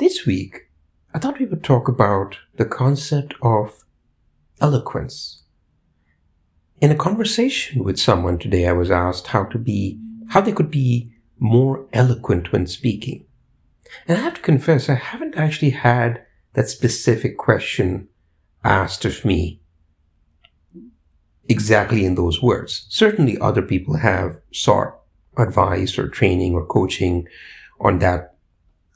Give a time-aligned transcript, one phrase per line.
[0.00, 0.70] This week,
[1.12, 3.84] I thought we would talk about the concept of
[4.58, 5.42] eloquence.
[6.80, 10.00] In a conversation with someone today, I was asked how to be,
[10.30, 13.26] how they could be more eloquent when speaking.
[14.08, 16.24] And I have to confess, I haven't actually had
[16.54, 18.08] that specific question
[18.64, 19.60] asked of me
[21.46, 22.86] exactly in those words.
[22.88, 24.98] Certainly other people have sought
[25.36, 27.28] advice or training or coaching
[27.78, 28.38] on that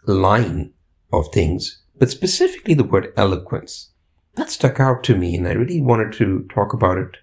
[0.06, 0.73] line
[1.20, 3.90] of things, but specifically the word eloquence.
[4.34, 7.16] That stuck out to me and I really wanted to talk about it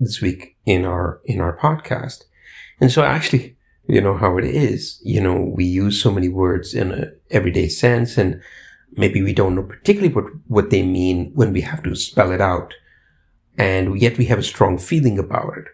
[0.00, 2.24] this week in our in our podcast.
[2.80, 6.74] And so actually, you know how it is, you know, we use so many words
[6.74, 8.40] in a everyday sense and
[8.96, 12.40] maybe we don't know particularly what, what they mean when we have to spell it
[12.40, 12.74] out.
[13.58, 15.66] And yet we have a strong feeling about it.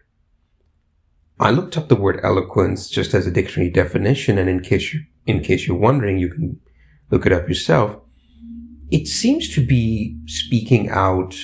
[1.41, 5.05] I looked up the word eloquence just as a dictionary definition, and in case you,
[5.29, 6.59] in case you're wondering, you can
[7.11, 8.01] look it up yourself.
[8.91, 11.37] It seems to be speaking out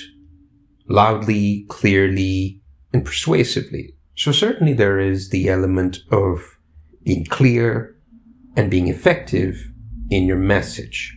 [0.89, 2.61] loudly, clearly,
[2.91, 3.95] and persuasively.
[4.15, 6.57] So certainly there is the element of
[7.03, 7.95] being clear
[8.55, 9.71] and being effective
[10.09, 11.15] in your message.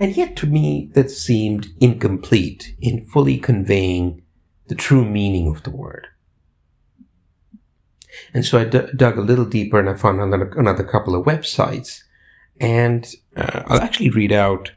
[0.00, 4.22] And yet to me, that seemed incomplete in fully conveying
[4.66, 6.08] the true meaning of the word.
[8.34, 12.02] And so I dug a little deeper and I found another, another couple of websites.
[12.60, 14.72] And uh, I'll actually read out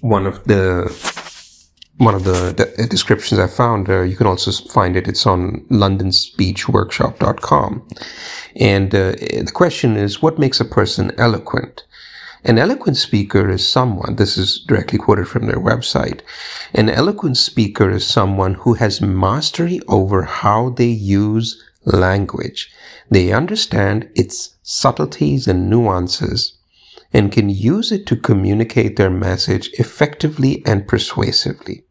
[0.00, 0.90] one of the
[1.98, 3.88] one of the, descriptions I found.
[3.88, 5.06] Uh, you can also find it.
[5.06, 7.88] It's on londonspeechworkshop.com.
[8.56, 11.84] And uh, the question is, what makes a person eloquent?
[12.44, 16.22] An eloquent speaker is someone, this is directly quoted from their website.
[16.74, 22.72] An eloquent speaker is someone who has mastery over how they use language.
[23.10, 26.58] They understand its subtleties and nuances
[27.12, 31.84] and can use it to communicate their message effectively and persuasively.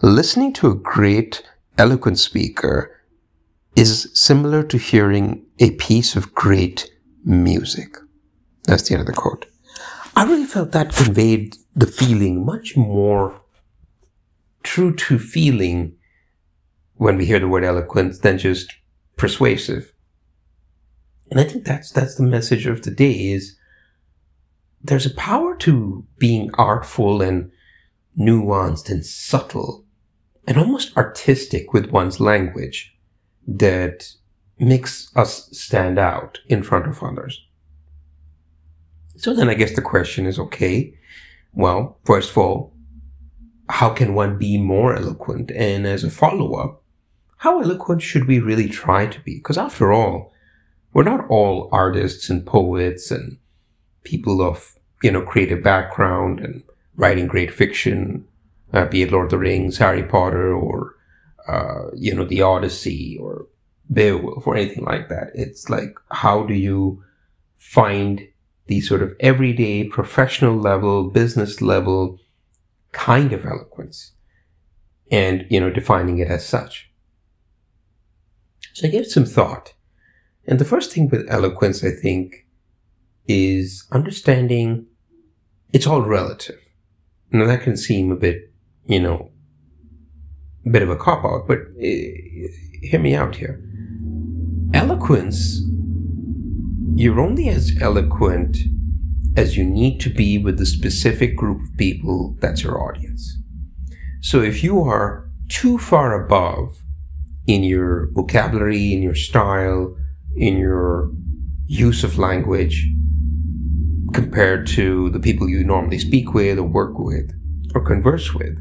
[0.00, 1.42] Listening to a great,
[1.76, 2.94] eloquent speaker
[3.76, 6.90] is similar to hearing a piece of great
[7.24, 7.96] music.
[8.64, 9.46] That's the end of the quote.
[10.16, 13.40] I really felt that conveyed the feeling much more
[14.62, 15.96] true to feeling
[16.94, 18.74] when we hear the word eloquent than just
[19.18, 19.92] persuasive.
[21.30, 23.56] And I think that's that's the message of the day is
[24.82, 27.50] there's a power to being artful and
[28.18, 29.84] nuanced and subtle
[30.46, 32.96] and almost artistic with one's language
[33.46, 34.14] that
[34.58, 37.44] makes us stand out in front of others.
[39.16, 40.94] So then I guess the question is okay,
[41.52, 42.72] well, first of all,
[43.68, 45.50] how can one be more eloquent?
[45.50, 46.82] And as a follow up,
[47.38, 49.36] how eloquent should we really try to be?
[49.36, 50.32] Because after all,
[50.92, 53.38] we're not all artists and poets and
[54.02, 56.64] people of, you know, creative background and
[56.96, 58.26] writing great fiction,
[58.72, 60.96] uh, be it Lord of the Rings, Harry Potter, or,
[61.46, 63.46] uh, you know, The Odyssey or
[63.92, 65.30] Beowulf or anything like that.
[65.34, 67.04] It's like, how do you
[67.56, 68.26] find
[68.66, 72.18] the sort of everyday professional level, business level
[72.90, 74.12] kind of eloquence
[75.08, 76.87] and, you know, defining it as such?
[78.78, 79.74] So I gave some thought.
[80.46, 82.46] And the first thing with eloquence, I think,
[83.26, 84.86] is understanding
[85.72, 86.60] it's all relative.
[87.32, 88.52] Now that can seem a bit,
[88.86, 89.32] you know,
[90.64, 91.90] a bit of a cop out, but uh,
[92.80, 93.60] hear me out here.
[94.72, 95.60] Eloquence,
[96.94, 98.58] you're only as eloquent
[99.36, 103.38] as you need to be with the specific group of people that's your audience.
[104.20, 106.78] So if you are too far above
[107.48, 109.96] in your vocabulary, in your style,
[110.36, 111.10] in your
[111.66, 112.86] use of language
[114.12, 117.32] compared to the people you normally speak with or work with
[117.74, 118.56] or converse with.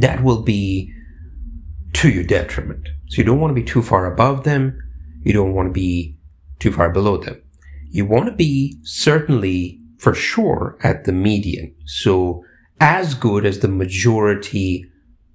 [0.00, 0.92] That will be
[1.94, 2.88] to your detriment.
[3.08, 4.78] So you don't want to be too far above them.
[5.22, 6.18] You don't want to be
[6.58, 7.42] too far below them.
[7.90, 11.74] You want to be certainly for sure at the median.
[11.86, 12.44] So
[12.80, 14.86] as good as the majority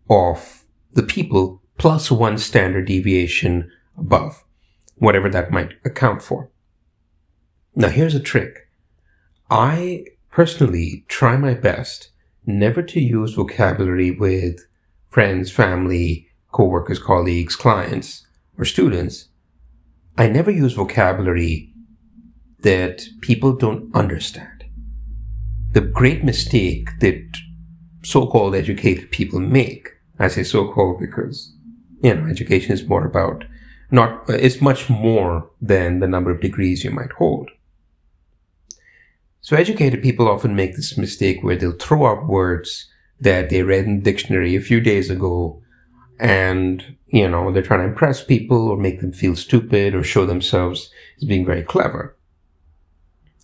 [0.10, 0.64] of
[0.94, 4.44] the people plus one standard deviation above,
[4.96, 6.50] whatever that might account for.
[7.76, 8.70] Now, here's a trick.
[9.50, 12.10] I personally try my best
[12.46, 14.66] never to use vocabulary with
[15.10, 18.26] friends, family, coworkers, colleagues, clients,
[18.58, 19.28] or students.
[20.18, 21.74] I never use vocabulary
[22.60, 24.66] that people don't understand.
[25.74, 27.24] The great mistake that
[28.04, 31.54] so-called educated people make, I say so-called because
[32.02, 33.46] you know, education is more about
[33.90, 37.50] not, it's much more than the number of degrees you might hold.
[39.42, 42.90] So educated people often make this mistake where they'll throw out words
[43.20, 45.62] that they read in the dictionary a few days ago
[46.20, 50.26] and, you know, they're trying to impress people or make them feel stupid or show
[50.26, 52.18] themselves as being very clever.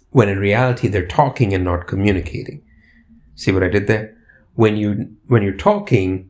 [0.09, 2.63] When in reality, they're talking and not communicating.
[3.35, 4.17] See what I did there?
[4.55, 6.29] When you, when you're talking,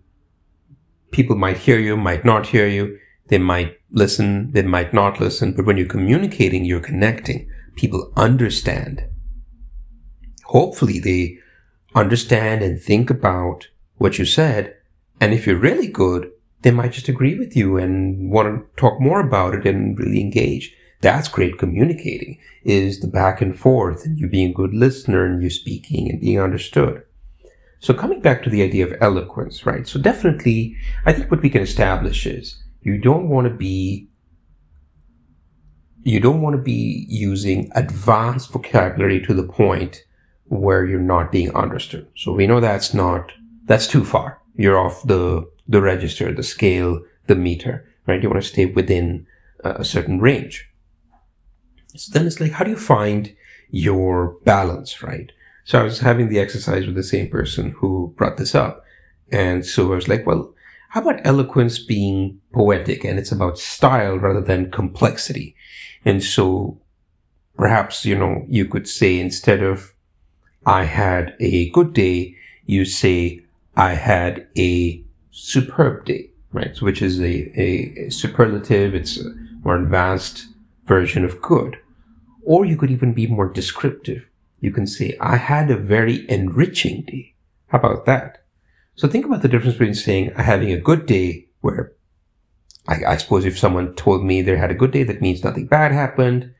[1.13, 2.99] people might hear you, might not hear you.
[3.27, 5.53] They might listen, they might not listen.
[5.53, 7.49] But when you're communicating, you're connecting.
[7.75, 9.05] People understand.
[10.45, 11.37] Hopefully they
[11.95, 14.75] understand and think about what you said.
[15.21, 16.31] And if you're really good,
[16.63, 20.19] they might just agree with you and want to talk more about it and really
[20.19, 20.75] engage.
[21.01, 25.43] That's great communicating is the back and forth and you being a good listener and
[25.43, 27.03] you speaking and being understood.
[27.83, 29.85] So coming back to the idea of eloquence, right?
[29.85, 34.07] So definitely, I think what we can establish is you don't want to be
[36.01, 40.05] you don't want to be using advanced vocabulary to the point
[40.45, 42.07] where you're not being understood.
[42.15, 43.33] So we know that's not
[43.65, 44.41] that's too far.
[44.55, 48.23] You're off the the register, the scale, the meter, right?
[48.23, 49.27] You want to stay within
[49.61, 50.69] a certain range.
[51.97, 53.35] So then it's like, how do you find
[53.69, 55.33] your balance, right?
[55.65, 58.83] So I was having the exercise with the same person who brought this up.
[59.31, 60.53] And so I was like, well,
[60.89, 65.55] how about eloquence being poetic and it's about style rather than complexity?
[66.05, 66.79] And so
[67.57, 69.93] perhaps, you know, you could say instead of
[70.65, 72.35] I had a good day,
[72.65, 73.41] you say
[73.75, 76.79] I had a superb day, right?
[76.81, 78.93] Which is a, a, a superlative.
[78.93, 79.33] It's a
[79.63, 80.47] more advanced
[80.85, 81.79] version of good.
[82.43, 84.27] Or you could even be more descriptive
[84.63, 87.35] you can say, I had a very enriching day.
[87.67, 88.45] How about that?
[88.95, 91.91] So think about the difference between saying I'm having a good day where
[92.87, 95.67] I, I, suppose if someone told me they had a good day, that means nothing
[95.67, 96.53] bad happened.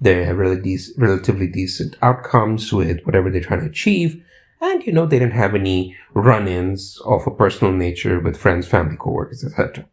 [0.00, 4.24] They have relatively, relatively decent outcomes with whatever they're trying to achieve.
[4.62, 8.96] And, you know, they didn't have any run-ins of a personal nature with friends, family,
[8.96, 9.86] coworkers, etc.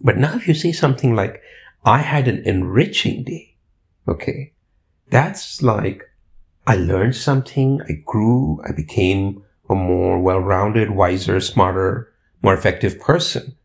[0.00, 1.42] But now if you say something like,
[1.84, 3.56] I had an enriching day,
[4.06, 4.52] okay,
[5.10, 6.04] that's like
[6.66, 7.80] I learned something.
[7.88, 8.60] I grew.
[8.66, 13.56] I became a more well-rounded, wiser, smarter, more effective person.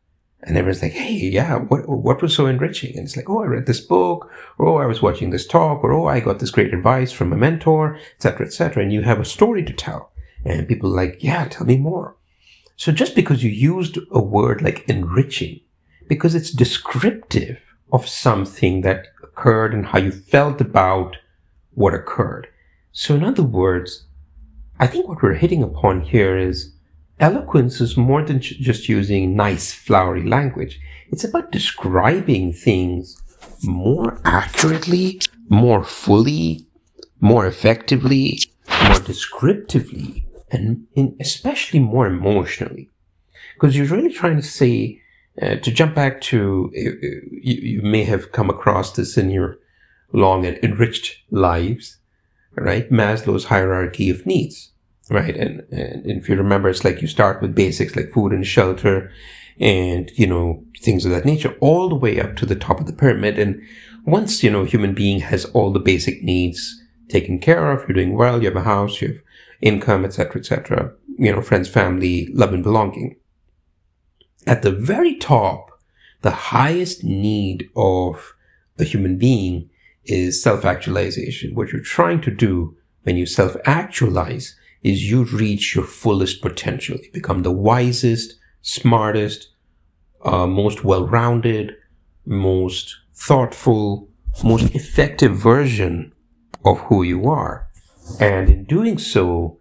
[0.43, 2.95] And everyone's like, Hey, yeah, what, what was so enriching?
[2.95, 5.83] And it's like, Oh, I read this book, or Oh, I was watching this talk,
[5.83, 8.83] or Oh, I got this great advice from a mentor, etc., etc.
[8.83, 10.11] And you have a story to tell.
[10.43, 12.15] And people are like, yeah, tell me more.
[12.75, 15.59] So just because you used a word like enriching,
[16.07, 17.61] because it's descriptive
[17.91, 21.17] of something that occurred and how you felt about
[21.73, 22.47] what occurred.
[22.91, 24.05] So, in other words,
[24.79, 26.73] I think what we're hitting upon here is
[27.19, 30.79] eloquence is more than just using nice, flowery language.
[31.09, 33.21] It's about describing things
[33.63, 36.65] more accurately, more fully,
[37.21, 38.39] more effectively,
[38.87, 40.87] more descriptively, and
[41.19, 42.89] especially more emotionally.
[43.53, 45.01] Because you're really trying to say,
[45.41, 49.29] uh, to jump back to, uh, uh, you, you may have come across this in
[49.29, 49.59] your
[50.11, 51.97] long and enriched lives
[52.55, 52.89] right?
[52.91, 54.71] Maslow's hierarchy of needs,
[55.09, 55.35] right?
[55.35, 59.11] And, and if you remember, it's like you start with basics like food and shelter
[59.59, 62.87] and, you know, things of that nature all the way up to the top of
[62.87, 63.37] the pyramid.
[63.37, 63.61] And
[64.05, 68.15] once, you know, human being has all the basic needs taken care of, you're doing
[68.15, 69.21] well, you have a house, you have
[69.61, 73.17] income, etc., etc., you know, friends, family, love and belonging.
[74.47, 75.69] At the very top,
[76.21, 78.33] the highest need of
[78.79, 79.69] a human being
[80.05, 81.55] is self-actualization.
[81.55, 86.97] What you're trying to do when you self-actualize is you reach your fullest potential.
[87.01, 89.49] You become the wisest, smartest,
[90.23, 91.75] uh, most well-rounded,
[92.25, 94.09] most thoughtful,
[94.43, 96.13] most effective version
[96.65, 97.67] of who you are.
[98.19, 99.59] And in doing so,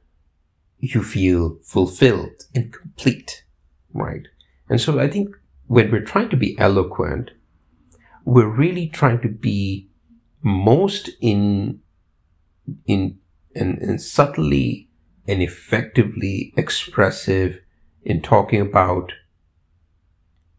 [0.78, 3.44] you feel fulfilled and complete,
[3.92, 4.26] right?
[4.68, 7.30] And so I think when we're trying to be eloquent,
[8.24, 9.89] we're really trying to be
[10.42, 11.80] most in
[12.86, 13.18] in
[13.54, 14.88] and, and subtly
[15.26, 17.60] and effectively expressive
[18.02, 19.12] in talking about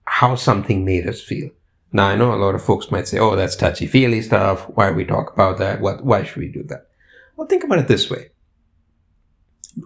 [0.04, 1.50] how something made us feel.
[1.94, 4.70] Now I know a lot of folks might say, "Oh, that's touchy feely stuff.
[4.76, 5.82] Why we talk about that?
[5.82, 6.06] What?
[6.06, 6.88] Why should we do that?"
[7.36, 8.30] Well, think about it this way: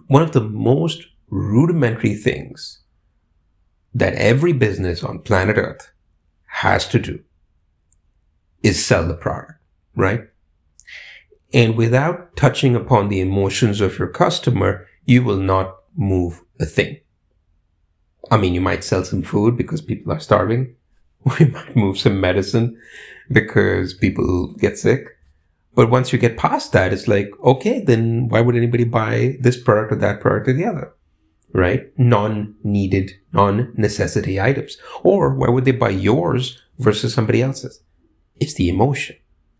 [0.06, 2.82] one of the most rudimentary things
[3.94, 5.90] that every business on planet Earth
[6.46, 7.20] has to do
[8.62, 9.55] is sell the product
[9.96, 10.20] right?
[11.52, 16.98] And without touching upon the emotions of your customer, you will not move a thing.
[18.30, 20.74] I mean, you might sell some food because people are starving.
[21.40, 22.78] We might move some medicine
[23.32, 25.08] because people get sick.
[25.74, 29.60] But once you get past that, it's like, okay, then why would anybody buy this
[29.60, 30.92] product or that product or the other?
[31.52, 31.86] Right?
[31.98, 34.76] Non-needed, non-necessity items.
[35.02, 37.82] Or why would they buy yours versus somebody else's?
[38.36, 39.16] It's the emotion.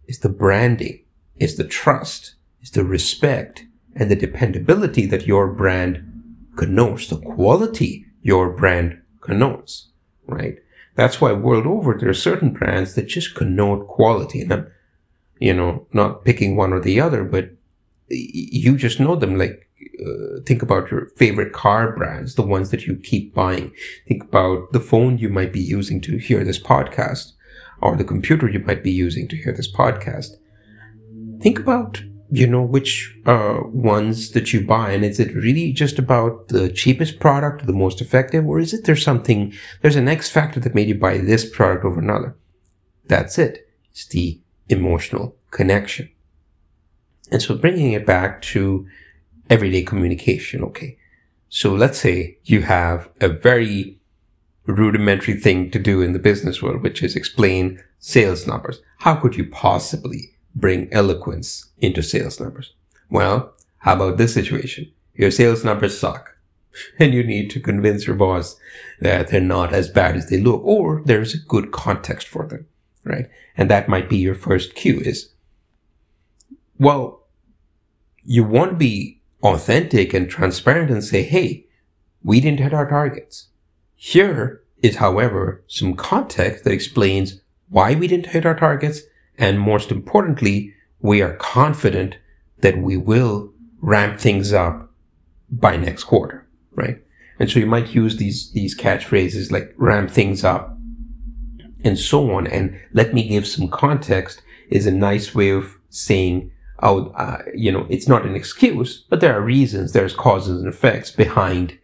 [0.07, 1.01] It's the branding.
[1.37, 2.35] It's the trust.
[2.61, 6.03] It's the respect and the dependability that your brand
[6.57, 9.89] connotes, the quality your brand connotes,
[10.27, 10.59] right?
[10.97, 14.41] That's why world over, there are certain brands that just connote quality.
[14.41, 14.67] And I'm,
[15.39, 17.51] you know, not picking one or the other, but
[18.09, 19.39] you just know them.
[19.39, 19.69] Like,
[20.01, 23.73] uh, think about your favorite car brands, the ones that you keep buying.
[24.09, 27.33] Think about the phone you might be using to hear this podcast
[27.80, 30.33] or the computer you might be using to hear this podcast.
[31.40, 35.99] Think about you know which uh, ones that you buy and is it really just
[35.99, 40.28] about the cheapest product the most effective or is it there's something there's an x
[40.28, 42.37] factor that made you buy this product over another?
[43.06, 43.68] That's it.
[43.92, 46.11] It's the emotional connection.
[47.30, 48.87] And so bringing it back to
[49.49, 50.99] everyday communication okay.
[51.49, 53.96] So let's say you have a very
[54.73, 59.37] rudimentary thing to do in the business world which is explain sales numbers how could
[59.37, 62.73] you possibly bring eloquence into sales numbers.
[63.11, 64.90] Well, how about this situation?
[65.14, 66.37] Your sales numbers suck
[66.99, 68.58] and you need to convince your boss
[69.00, 72.66] that they're not as bad as they look or there's a good context for them,
[73.04, 73.28] right?
[73.56, 75.30] And that might be your first cue is,
[76.78, 77.26] well,
[78.25, 81.66] you want to be authentic and transparent and say, Hey,
[82.25, 83.49] we didn't hit our targets.
[83.97, 89.00] Here is, however, some context that explains why we didn't hit our targets
[89.38, 92.17] and most importantly, we are confident
[92.59, 94.91] that we will ramp things up
[95.50, 97.03] by next quarter, right?
[97.38, 100.76] And so you might use these, these catchphrases like ramp things up
[101.85, 102.47] and so on.
[102.47, 106.50] And let me give some context is a nice way of saying,
[106.83, 110.69] oh, uh, you know, it's not an excuse, but there are reasons, there's causes and
[110.69, 111.79] effects behind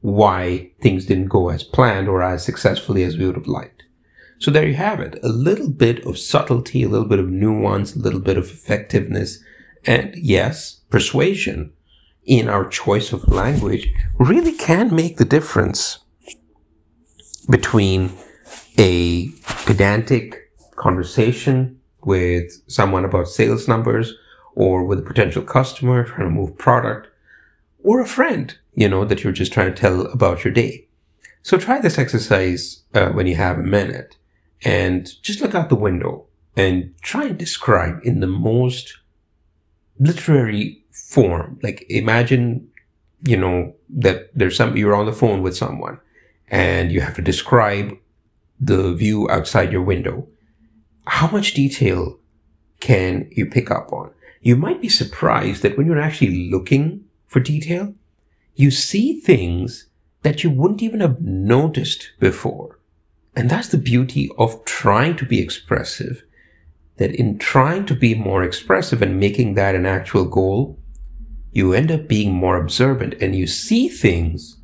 [0.00, 3.84] why things didn't go as planned or as successfully as we would have liked.
[4.38, 5.18] So there you have it.
[5.22, 9.42] A little bit of subtlety, a little bit of nuance, a little bit of effectiveness,
[9.84, 11.72] and yes, persuasion
[12.24, 15.98] in our choice of language really can make the difference
[17.48, 18.12] between
[18.78, 19.28] a
[19.66, 24.14] pedantic conversation with someone about sales numbers
[24.54, 27.08] or with a potential customer trying to move product
[27.82, 30.88] or a friend, you know, that you're just trying to tell about your day.
[31.42, 34.16] So try this exercise uh, when you have a minute
[34.62, 38.98] and just look out the window and try and describe in the most
[39.98, 41.58] literary form.
[41.62, 42.68] Like imagine,
[43.24, 45.98] you know, that there's some, you're on the phone with someone
[46.48, 47.96] and you have to describe
[48.60, 50.28] the view outside your window.
[51.06, 52.18] How much detail
[52.80, 54.10] can you pick up on?
[54.42, 57.94] You might be surprised that when you're actually looking for detail,
[58.56, 59.86] you see things
[60.22, 62.80] that you wouldn't even have noticed before.
[63.36, 66.24] And that's the beauty of trying to be expressive.
[66.96, 70.80] That in trying to be more expressive and making that an actual goal,
[71.52, 74.58] you end up being more observant and you see things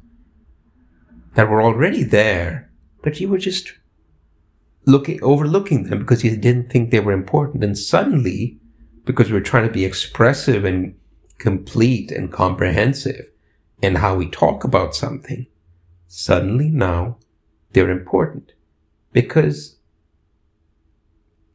[1.35, 2.69] that were already there,
[3.05, 3.75] but you were just
[4.87, 7.63] looking, overlooking them because you didn't think they were important.
[7.63, 8.59] And suddenly,
[9.05, 10.97] because we're trying to be expressive and
[11.39, 13.31] complete and comprehensive
[13.83, 15.47] in how we talk about something,
[16.07, 17.19] suddenly now
[17.73, 18.53] they're important.
[19.13, 19.77] Because,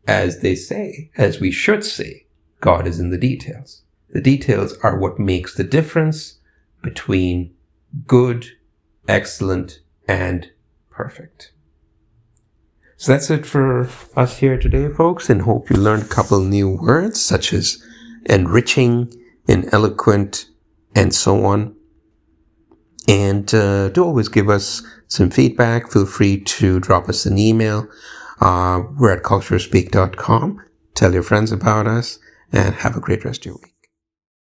[0.07, 2.27] as they say, as we should say,
[2.59, 3.83] God is in the details.
[4.09, 6.39] The details are what makes the difference
[6.81, 7.53] between
[8.07, 8.47] good,
[9.07, 10.51] excellent, and
[10.89, 11.53] perfect.
[12.97, 16.69] So that's it for us here today, folks, and hope you learned a couple new
[16.69, 17.83] words such as
[18.25, 19.11] enriching
[19.47, 20.47] and eloquent
[20.95, 21.75] and so on.
[23.07, 25.91] And uh, do always give us some feedback.
[25.91, 27.87] Feel free to drop us an email.
[28.39, 30.63] Uh, we're at culturespeak.com.
[30.93, 32.19] Tell your friends about us
[32.51, 33.70] and have a great rest of your week.